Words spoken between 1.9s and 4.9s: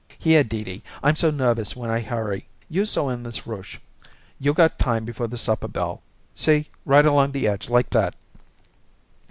I hurry. You sew in this ruche; you got